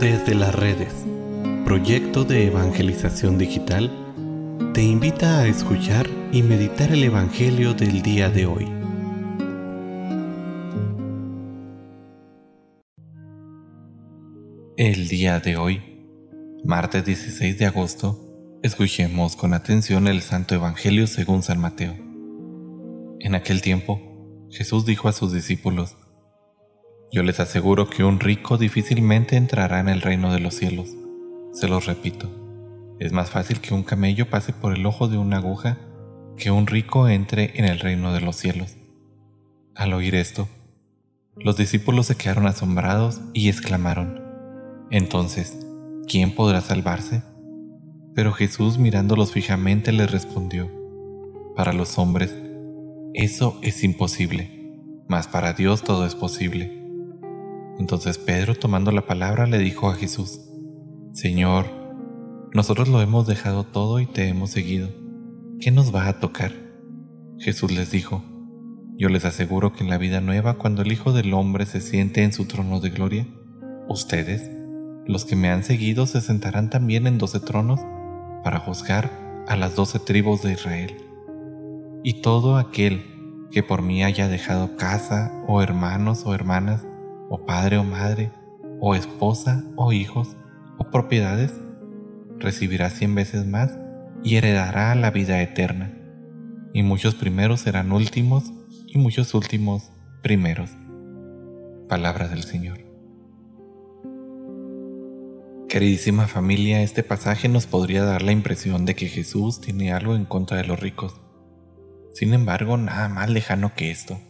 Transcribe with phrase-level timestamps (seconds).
[0.00, 0.92] Desde las redes,
[1.64, 3.92] proyecto de evangelización digital,
[4.74, 8.64] te invita a escuchar y meditar el Evangelio del día de hoy.
[14.76, 15.80] El día de hoy,
[16.64, 18.20] martes 16 de agosto,
[18.64, 21.94] escuchemos con atención el Santo Evangelio según San Mateo.
[23.20, 24.00] En aquel tiempo,
[24.50, 25.96] Jesús dijo a sus discípulos,
[27.12, 30.94] Yo les aseguro que un rico difícilmente entrará en el reino de los cielos.
[31.52, 32.28] Se los repito,
[32.98, 35.78] es más fácil que un camello pase por el ojo de una aguja
[36.36, 38.76] que un rico entre en el reino de los cielos.
[39.74, 40.48] Al oír esto,
[41.36, 44.22] los discípulos se quedaron asombrados y exclamaron,
[44.90, 45.58] Entonces,
[46.08, 47.22] ¿quién podrá salvarse?
[48.14, 50.70] Pero Jesús mirándolos fijamente les respondió,
[51.56, 52.34] Para los hombres,
[53.14, 54.78] eso es imposible,
[55.08, 56.83] mas para Dios todo es posible.
[57.78, 60.40] Entonces Pedro, tomando la palabra, le dijo a Jesús,
[61.12, 61.66] Señor,
[62.52, 64.88] nosotros lo hemos dejado todo y te hemos seguido.
[65.60, 66.52] ¿Qué nos va a tocar?
[67.38, 68.22] Jesús les dijo,
[68.96, 72.22] Yo les aseguro que en la vida nueva, cuando el Hijo del Hombre se siente
[72.22, 73.26] en su trono de gloria,
[73.88, 74.50] ustedes,
[75.06, 77.80] los que me han seguido, se sentarán también en doce tronos
[78.42, 79.10] para juzgar
[79.48, 80.96] a las doce tribus de Israel
[82.04, 86.86] y todo aquel que por mí haya dejado casa o hermanos o hermanas,
[87.34, 88.30] o padre o madre,
[88.80, 90.36] o esposa o hijos,
[90.78, 91.52] o propiedades,
[92.38, 93.76] recibirá cien veces más
[94.22, 95.92] y heredará la vida eterna.
[96.72, 98.52] Y muchos primeros serán últimos
[98.86, 99.90] y muchos últimos
[100.22, 100.70] primeros.
[101.88, 102.78] Palabra del Señor.
[105.68, 110.24] Queridísima familia, este pasaje nos podría dar la impresión de que Jesús tiene algo en
[110.24, 111.20] contra de los ricos.
[112.12, 114.20] Sin embargo, nada más lejano que esto.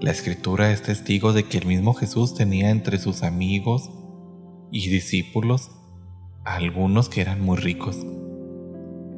[0.00, 3.90] La escritura es testigo de que el mismo Jesús tenía entre sus amigos
[4.70, 5.70] y discípulos
[6.44, 7.96] a algunos que eran muy ricos.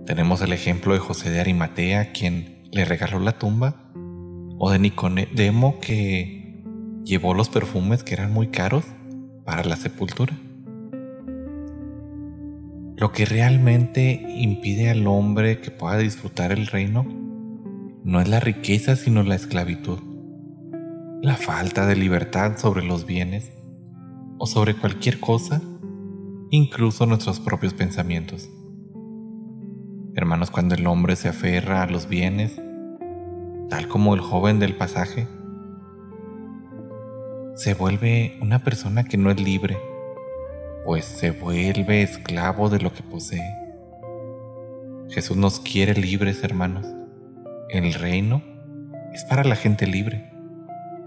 [0.06, 3.91] Tenemos el ejemplo de José de Arimatea, quien le regaló la tumba,
[4.59, 6.62] o de Nicodemo, que
[7.05, 8.84] llevó los perfumes que eran muy caros
[9.45, 10.39] para la sepultura.
[12.97, 17.05] Lo que realmente impide al hombre que pueda disfrutar el reino
[18.05, 19.99] no es la riqueza sino la esclavitud,
[21.21, 23.51] la falta de libertad sobre los bienes
[24.39, 25.61] o sobre cualquier cosa,
[26.51, 28.49] incluso nuestros propios pensamientos.
[30.15, 32.61] Hermanos, cuando el hombre se aferra a los bienes,
[33.69, 35.27] tal como el joven del pasaje,
[37.57, 39.77] se vuelve una persona que no es libre,
[40.84, 43.55] pues se vuelve esclavo de lo que posee.
[45.11, 46.87] Jesús nos quiere libres, hermanos.
[47.71, 48.41] El reino
[49.12, 50.38] es para la gente libre,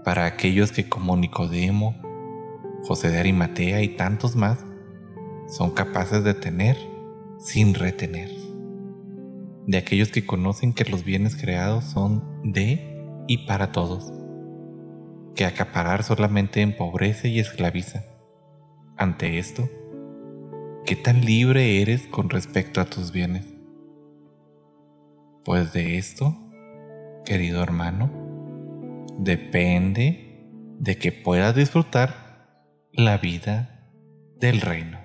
[0.04, 1.96] para aquellos que como Nicodemo,
[2.84, 4.64] José de Arimatea y tantos más,
[5.48, 6.76] son capaces de tener
[7.38, 8.30] sin retener.
[9.66, 14.12] De aquellos que conocen que los bienes creados son de y para todos,
[15.34, 18.04] que acaparar solamente empobrece y esclaviza.
[18.96, 19.68] Ante esto,
[20.84, 23.46] ¿qué tan libre eres con respecto a tus bienes?
[25.44, 26.36] Pues de esto
[27.24, 28.21] querido hermano,
[29.18, 30.46] depende
[30.78, 32.48] de que puedas disfrutar
[32.92, 33.90] la vida
[34.40, 35.01] del reino.